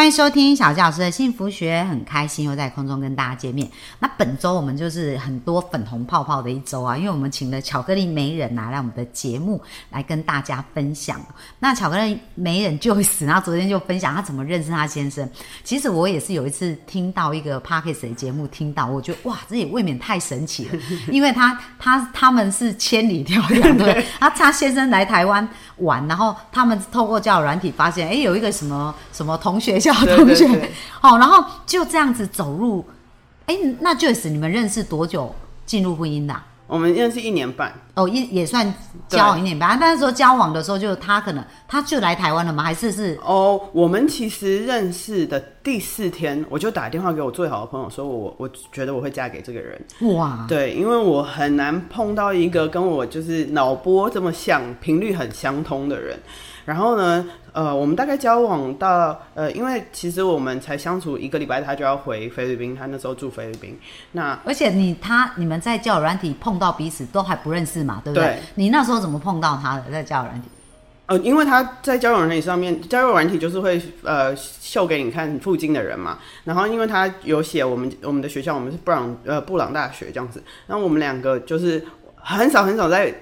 [0.00, 3.68] 欢迎收听小纪老师的幸福学，很开心又在空中跟大家见面。
[3.98, 9.60] 那本周我们就是很多粉红泡泡的一周啊，因为我们请了巧克力媒人啊来我们的节目
[9.90, 11.20] 来跟大家分享。
[11.58, 15.28] 那巧克力媒人就会死，然后昨天就分享他怎么认识他先生。
[15.62, 20.78] 其实我也是有一次听到一个 p a r k e s 的节目，听到我觉得哇，这也未免太神奇了，
[21.12, 25.46] 因为他 他他们是千里迢迢的， 他他先生来台湾
[25.76, 29.89] 玩，然后他们透过交友软体发现，哎，有一个什么什么同学。
[29.92, 32.84] 小同学，好，然后就这样子走入，
[33.46, 35.34] 哎，那 Joyce，你们认识多久
[35.66, 36.34] 进入婚姻的？
[36.66, 38.72] 我们认识一年半，哦，一也算
[39.08, 39.76] 交往一年半。
[39.80, 42.62] 但是说交往的时候，就他可能他就来台湾了吗？
[42.62, 43.18] 还是是？
[43.24, 49.78] 哦，我们其实认识的第四天，我就打电话给我最好的朋友，说我我觉得我会嫁给这个人。
[50.16, 56.18] 哇，对，因为我很难碰到一个跟我就是脑波这么像、频率很相通的人。
[56.64, 63.78] 然后呢，呃，我们大概交往到呃，因为其实我们才相处一个礼拜，他就要回菲律宾，他那时候住菲律宾。
[64.12, 68.38] 那而且你他你们在交友软体碰到彼此都还不认识嘛，对不对？
[68.54, 69.90] 你那时候怎么碰到他的？
[69.90, 70.48] 在交友软体？
[71.10, 76.20] 呃，因为他在交友软体上面，交友软体就是会呃秀给你看附近的人嘛。
[76.44, 80.40] 然后因为他有写我们我们的学校，我们是布朗呃布朗大学这样子。
[80.68, 81.84] 然后我们两个就是
[82.22, 83.14] 很少很少在。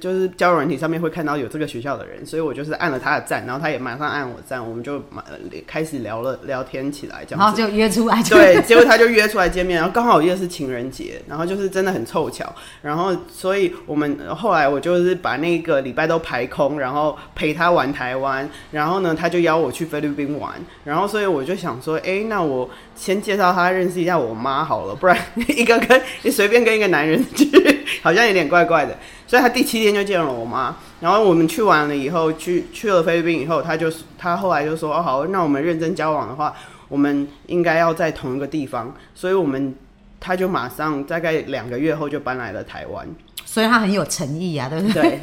[0.00, 5.22] 就是交友软体上面会看到有这个学校的人，所以我就是按了他的赞，然后他也马上按我赞，我们就马
[5.64, 25.16] 开始聊了聊天起来，这样，然后就约出来，对，结果他就约出来见面，然后刚好又是情人节，然后就是真的很凑巧，然后所以我们后来我就是把那个礼拜都排空，然后陪他玩台湾，然后呢他就邀我去菲律宾玩，然后所以我就想说，哎，那我先介绍他认识一下我妈好了，不然
[25.46, 27.48] 一个跟你随便跟一个男人去，
[28.02, 28.96] 好像有点怪怪的。
[29.26, 36.54] 所以他第七天就见了我妈，然后我们去完了以后，去去了菲律宾以后，他就他后来就说：“哦好，那我们认真交往的话，
[36.88, 39.74] 我们应该要在同一个地方。”所以，我们
[40.20, 43.06] 他就马上大概两个月后就搬来了台湾。
[43.46, 45.18] 所以他很有诚意啊，对不对？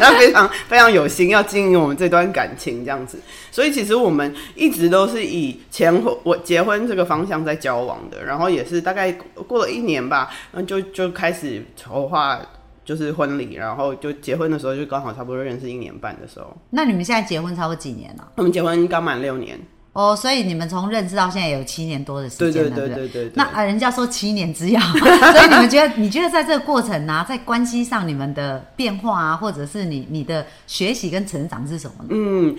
[0.00, 3.20] 他 非常非常有心要经营我们这段感情这样子。
[3.50, 9.12] 所以其实我们一直都是以前婚我结婚这个方向在交往的，然后也是大概
[9.46, 12.40] 过了一年吧，嗯，就就开始筹划。
[12.82, 16.56] 就是婚礼，然后就结婚的时候，就刚好差不多认识一年半的时候。
[16.70, 18.32] 那你们现在结婚差不多几年了？
[18.34, 19.56] 我们结婚刚满六年。
[19.92, 23.32] 哦，所以你们从认识到现在有七年多的时间了，对对对对对。
[23.34, 32.08] 那啊，人家说七年之痒， 所以你们觉得，你觉得在这个过程呢，在关系上你们的变化啊，或者是你你的学习跟成长是什么呢？
[32.10, 32.56] 嗯。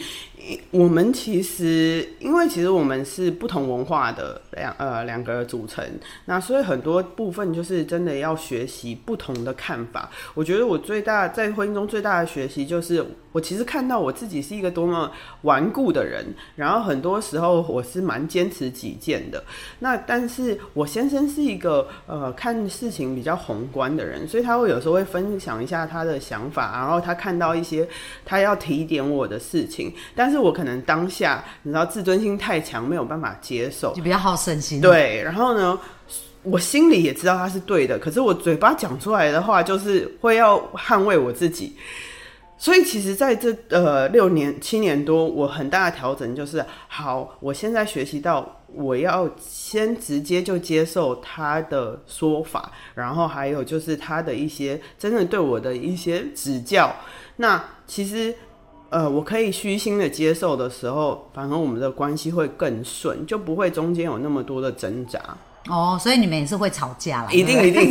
[0.72, 5.86] 我们其实，因为其实我们是不同文化的两呃两个组成，
[6.25, 10.09] 那所以很多部分就是真的要学习不同的看法。
[10.34, 15.12] 我觉得我最大在婚姻中最大的学习就是，我其实看到我自己是一个多么
[15.44, 16.25] 顽固的人，
[16.56, 19.42] 然后很多时候我是蛮坚持己见的。
[19.80, 27.88] 那但是我先生是一个呃看事情比较宏观的人，所以他会有时候会分享一下他的想法，然后他看到一些
[28.26, 34.82] 他要提点我的事情，但是我可能当下你知道自尊心太强，没有办法接受，就比较好胜心。
[34.82, 35.80] 对，然后呢，
[36.44, 41.76] 我心里也知道他是对的，可是我嘴巴讲出来的话就是会要捍卫我自己。
[42.61, 56.95] 所以其实在这呃六年七年多，我很大的调整就是，好，我现在学习到我要先直接就接受他的说法，然后还有就是他的一些真正对我的一些指教。
[57.38, 58.35] 那其实。
[58.91, 65.17] 呃，我可以虚心的接受的时候，反而我们的关系会更顺，就不会中间有那么多的挣扎。
[65.69, 67.31] 哦，所以你们也是会吵架啦？
[67.31, 67.89] 一定一定，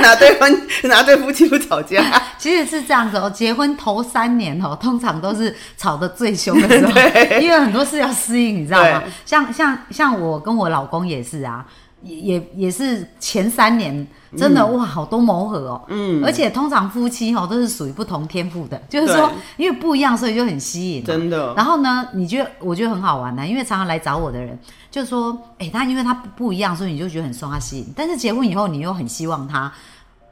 [0.00, 2.17] 哪 对婚哪对夫妻不吵架？
[2.38, 6.92] 其实是这样子哦，结婚头三年哦，通常都是吵得最凶的时候，
[7.40, 9.02] 因为很多事要适应，你知道吗？
[9.26, 11.66] 像像像我跟我老公也是啊。
[12.00, 15.82] 也也也是前三年，真的哇，好多磨合哦。
[15.88, 21.02] 嗯，而且通常夫妻哈都是属于不同天赋的， 就是说因为不一样，所以就很吸引。
[21.02, 21.52] 真的。
[21.56, 24.56] 然后呢，你觉得我觉得很好玩呢，因为常常来找我的人
[24.92, 27.92] 就说，哎，他因为他不一样，所以你就觉得很受他吸引。
[27.96, 29.72] 但是结婚以后，你又很希望他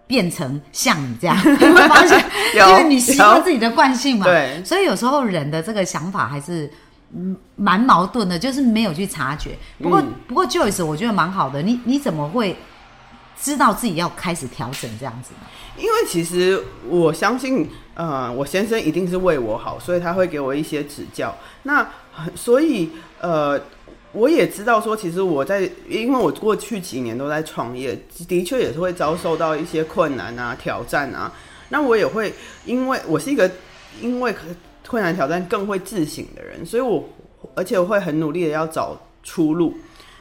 [0.06, 2.24] 变成像你这样，你会发现，
[2.54, 4.24] 因为你习惯自己的惯性嘛。
[4.26, 4.62] 对。
[4.64, 6.70] 所以有时候人的这个想法还是。
[7.14, 9.56] 嗯，蛮矛盾的，就是没有去察觉。
[9.80, 11.62] 不过，不过，Joyce，我觉得蛮好的。
[11.62, 12.56] 你你怎么会
[13.40, 15.46] 知道自己要开始调整这样子呢？
[15.78, 21.32] 因为其实我相信，呃，我先生一定是为我好，所以他会给我一些指教。
[21.62, 21.86] 那
[22.34, 23.58] 所以呃，
[24.16, 27.94] 我也知道说，其实我在，因为我过去几年都在创业，
[28.26, 31.30] 的确也是会遭受到一些困难啊、挑战啊。
[31.68, 32.32] 那我也会，
[32.64, 33.50] 因为我是一个
[34.00, 34.34] 因为
[34.86, 37.06] 困难挑战更会自省的人，所以我
[37.54, 39.74] 而且我会很努力的要找出路。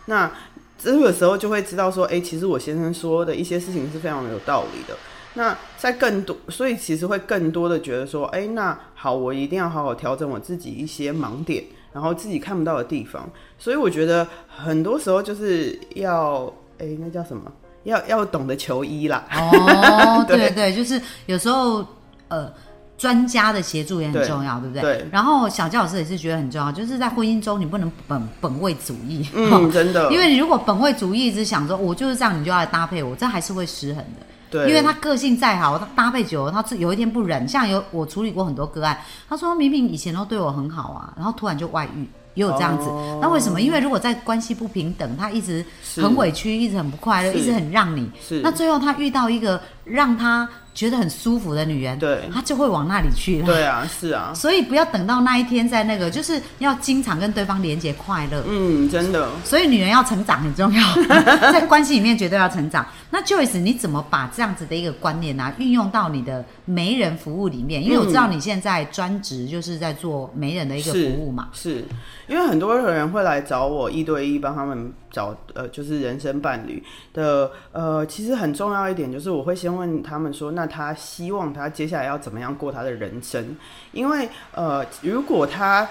[0.08, 0.30] 那
[0.78, 4.98] 这个时候就会知道说，哎，其实我先生说的一些事情是非常有道理的。
[5.36, 11.64] 那在更多，所以其实会更多的觉得说，哎，那好，我一定要好好调整我自己一些盲点，
[11.96, 13.26] 然后自己看不到的地方。
[13.58, 16.44] 所以我觉得很多时候就是要，
[16.78, 17.50] 哎，那叫什么？
[17.86, 19.24] 要要懂得求医啦。
[19.32, 21.86] 哦， 对对，就是有时候
[22.28, 22.52] 呃，
[22.98, 24.82] 专家的协助也很重要，对不对？
[24.82, 25.08] 对。
[25.12, 34.26] 然后小教老师也是觉得很重要，就是在婚姻中你不能本本位主义，嗯，真的， 因为你如果本位主义一直想说我就是这样，你就要来搭配我，这还是会失衡的。
[34.56, 37.46] 对，因为他个性再好，他搭配久了，他有一天不忍。
[37.48, 38.98] 像有我处理过很多个案，
[39.28, 42.90] 他说明明以前都对我很好啊，然后突然就外遇，也有这样子。
[43.22, 43.60] 那为什么？
[43.60, 45.66] 因为如果在关系不平等，他一直
[45.98, 48.10] 很委屈，一直很不快乐，一直很让你。
[48.22, 48.42] 是。
[48.42, 50.50] 那最后他遇到一个让他。
[50.76, 53.46] 觉得很舒服的女人，对，他就会往那里去了。
[53.46, 54.34] 对啊，是啊。
[54.36, 58.44] 所以不要等到那一天，在那个就是要经常跟对方连接快乐。
[58.46, 59.30] 嗯，真的。
[59.46, 60.96] 所以女人要成长很重要，
[61.50, 62.86] 在关系里面绝对要成长。
[63.10, 67.82] 那 Joyce，你怎么把这样子的一个观念呢，运用到你的媒人服务里面？
[67.82, 71.48] 因为我知道你现在专职就是在做媒人的一个服务嘛。
[71.54, 71.86] 是
[72.28, 76.84] 因为很多人会来找我一对一帮他们找呃，就是人生伴侣
[77.14, 83.56] 的呃，其实很重要一点就是我会先问他们说，那他希望他接下来要怎么样过他的人生？
[83.94, 85.88] 因为呃，如果他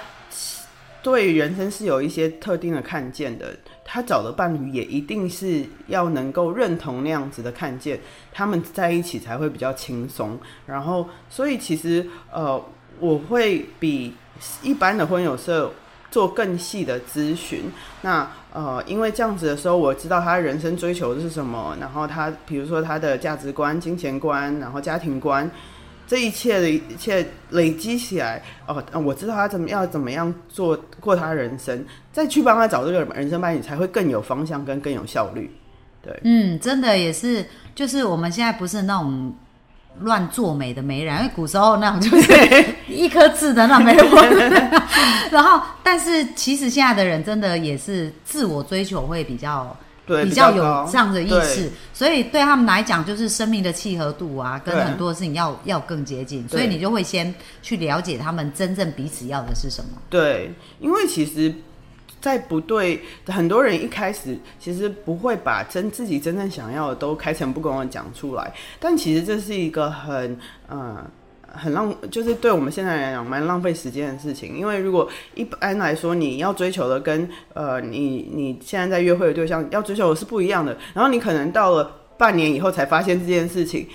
[1.02, 7.98] 对人生是有一些特定的看见的，他找的伴侣也一定是要能够认同那样子的看见，
[8.30, 10.38] 他们在一起才会比较轻松。
[10.66, 12.62] 然后，所以其实呃，
[13.00, 14.14] 我会比
[14.62, 15.72] 一般的婚友社
[16.14, 17.64] 做更细的咨询。
[18.00, 25.50] 那呃，因为这样子的时候，我知道他人生追求的是什么，然后他比如说他的价值观、金钱观，然后家庭观，
[26.06, 35.50] 这一切的一切累积起来，哦，我知道他怎么要怎么样做过他人生，再去帮他找这个人生伴侣，才会更有方向跟更有效率。
[36.00, 37.44] 对，嗯，真的也是，
[37.74, 39.34] 就是我们现在不是那种。
[40.00, 44.72] 乱做美的媒人，因为古时候那种就是一颗痣的那媒人，
[45.30, 49.76] 然后但是其实现在的人真的也是自我追求会比较
[50.06, 59.90] 比较有这样的意识，所以对他们来讲就是生命的契合度啊，跟很多事情要要更接近，所以你就会先去了解他们真正彼此要的是什么。
[60.10, 61.54] 对，因为其实。
[62.24, 68.50] 在不对，很多人一开始其实不会把真自己真正想要的都开诚布公的讲出来，
[68.80, 71.04] 但其实这是一个很呃
[71.46, 74.56] 很浪，就是对我们现在来讲蛮浪费时间的事情。
[74.56, 83.86] 因为如果一般来说你要追求的跟呃你你现在在约会的对象要追求的是不一样的，然后你可能到了半年以后才发现这件事情。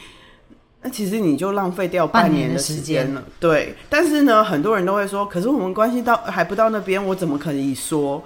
[0.82, 3.76] 那其实你就浪费掉半年的时间了，对。
[3.90, 8.24] 但是呢，很多人都会说，可是我们关系到还不到那边，我怎么可以说？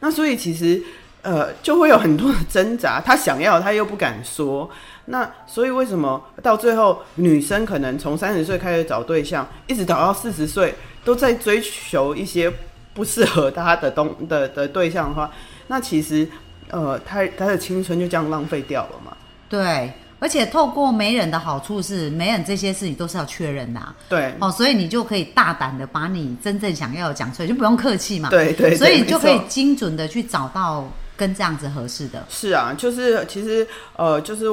[0.00, 0.82] 那所以其实
[1.22, 3.00] 呃，就会有很多的挣扎。
[3.00, 4.68] 他想要，他又不敢说。
[5.06, 10.74] 那所以为什么到最后，女生可能从三十岁开始找对象，一直找到四十岁，
[11.06, 12.52] 都在追求一些
[12.92, 15.30] 不适合她的东的的对象的话，
[15.68, 16.28] 那其实
[16.68, 19.16] 呃，她她的青春就这样浪费掉了嘛？
[19.48, 19.90] 对。
[20.24, 32.24] 而且透过媒人的好处是，媒人这些事情都是要确认的，对，哦，所以你就可以大胆的把你真正想要的讲出来，就不用客气嘛，对对，所以就可以精准的去找到跟这样子合适的。
[32.30, 34.46] 是啊，就是其实呃，就是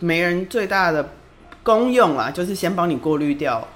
[0.00, 1.06] 媒人最大的
[1.62, 3.68] 功用啊，就是先帮你过滤掉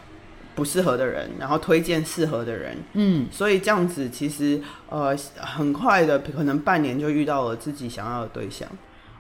[0.55, 2.79] 不适合的人，然后推荐适合的人。
[2.95, 8.67] 嗯，所以这样子其实呃，很快的可能半年就遇到了自己想要的对象。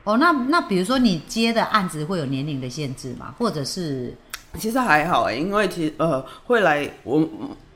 [0.05, 3.35] 哦，那那比如说你接的案子会有年龄的限制吗？
[3.39, 4.17] 或者是？
[4.59, 7.27] 其实还好诶，因为其实呃会来我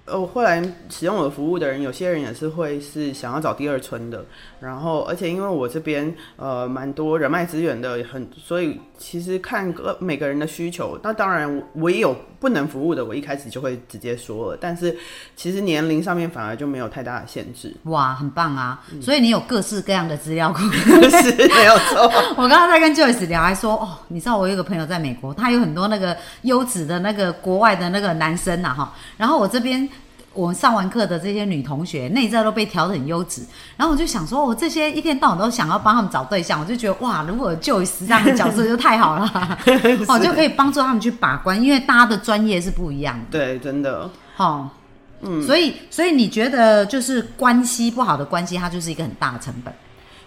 [0.06, 4.24] 呃后来使用我的服务的人，有些人也是会是想要找第二春的。
[4.58, 10.98] 然后而且因为我这边呃蛮多人脉资源的，很所以其实看个每个人的需求。
[11.02, 14.58] 那当然我也有不能服务的，我一开始就会直接说了。
[14.60, 14.96] 但是
[15.34, 17.74] 其实年龄上面反而就没有太大的限制。
[17.84, 18.82] 哇，很棒啊！
[19.02, 20.60] 所以你有各式各样的资料库，
[21.22, 22.04] 是没有错。
[22.36, 28.94] 我刚刚在跟 Joyce 聊，还说哦，你知道我有个朋友在美国，他有很多那个优质的那个国外的那个男生呐哈。
[29.18, 29.86] 然后我这边
[30.36, 33.42] 我们上完课的这些女同学内在都被调得很优质，
[33.76, 39.58] 然后我就想说，我这些一天到晚都想要帮他们找对象，我就觉得哇，如果就有这样的角色就太好了，
[40.06, 44.68] 哦，就可以帮助他们去把关，因为大家的专业是不一样的，对，真的，哦，
[45.22, 49.72] 嗯，所以所以你觉得就是关系不好的关系，它就是一个很大的成本。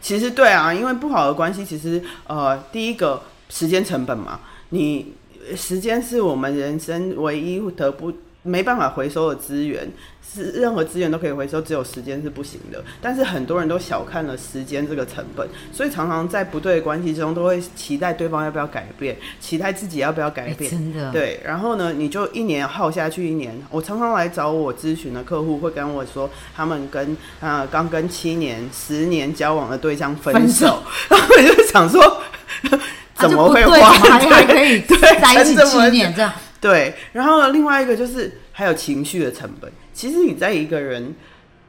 [0.02, 4.40] 其实对啊，因为不好的关系，其实呃，第一个时间成本嘛，
[4.70, 5.14] 你
[5.56, 8.12] 时间是我们人生唯一得不
[8.44, 9.92] 没办法回收的资源，
[10.34, 12.82] 是任何资源都可以回收，只有时间是不行的。
[13.02, 20.72] 但是很多人都小看了时间这个成本，所以常常在不对的关系中，都会期待对方要不要改变，期待自己要不要改变。
[20.72, 21.42] 真的，对。
[21.44, 23.54] 然后呢，你就一年耗下去一年。
[23.70, 32.22] 我常常来找我咨询的客户会跟我说，他们跟啊刚跟七年、十年交往的对象分手，然后我就想说，
[33.20, 36.32] 怎么会花还可以在一起七年这样？
[36.62, 39.72] 对，然后另外一个就是还有情绪的成本。
[39.94, 41.16] 其实你在一个人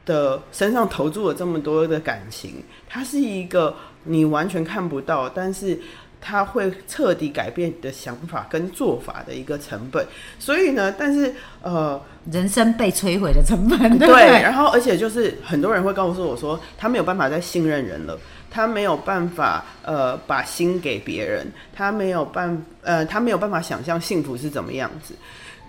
[0.05, 5.79] 的身上投注了这么多的感情，它是一个你完全看不到，但是
[6.19, 10.05] 它会彻底改变你的想法跟做法的一个成本。
[10.37, 14.41] 所以呢，但是呃，人生被摧毁的成本， 对。
[14.41, 18.17] 然后，而且就是很多人会告诉我说，他没有办法再信任人了。
[18.51, 25.15] 他没有办法，呃，把心给别人，他没有办，呃，他没有办法想象幸福是怎么样子，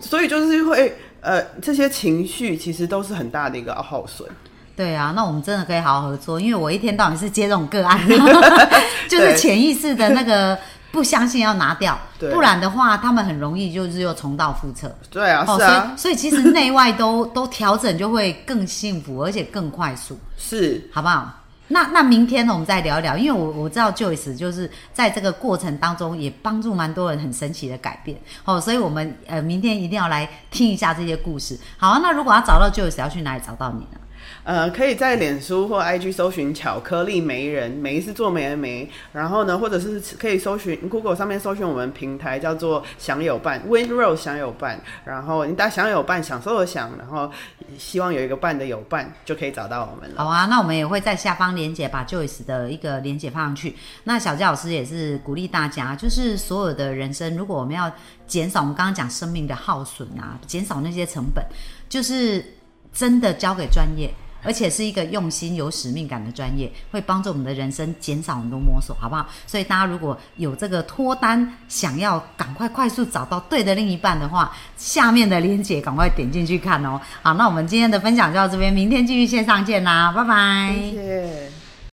[0.00, 4.28] 所以就是会，呃，这些情绪其实都是很大的一个耗损。
[4.74, 8.00] 对啊，那我们真的可以好好合作，因为我一天到晚是接这种个案，
[9.08, 10.58] 就是潜意识的那个
[10.90, 14.90] 不相信要拿掉，不然的话，他们很容易就是又重蹈覆辙。
[15.10, 21.38] 对啊，是啊，所以其实内外都都调整就会更幸福，而且更快速， 是，好不好？
[21.73, 31.59] 那那明天呢，我们再聊一聊，因为我我知道 Joyce 就是在这个过程当中也帮助蛮多人很神奇的改变哦，所以我们呃明天一定要来听一下这些故事。
[31.79, 34.01] 好，那如果要找到 Joyce，要去哪里找到你呢？
[34.44, 38.90] 呃，可以在脸书或 IG 搜寻“巧克力媒人”，媒是做媒的媒。
[39.12, 44.80] 然后呢，或者是可以搜寻 Google 上面搜寻我们平台叫做“享有伴 ”，Win Rose 享有伴。
[45.04, 47.30] 然后你打“享有伴”，享受的享，然后
[47.78, 50.25] 希望有一个伴的有伴，就可以找到我们了。
[50.25, 53.76] 好啊，那我们也会在下方连接把 Joyce 的一个连接放上去。
[54.02, 57.88] 那小佳老师也是鼓励大家，就是所有的人生，如果我们要
[58.26, 61.44] 减少我们刚刚讲生命的耗损啊，减少那些成本，
[61.88, 62.44] 就是
[62.92, 64.12] 真的交给专业。
[64.42, 69.26] 而且是一个用心、有使命感的专业，会帮助我们的人生减少很多摸索，好不好？
[69.46, 77.00] 所以大家如果有这个脱单，想要赶快快速找到对的另一半的话，下面的链接赶快点进去看哦。
[77.22, 80.75] 好，那我们今天的分享就到这边，明天继续线上见啦，拜拜。
[80.75, 81.62] 谢谢。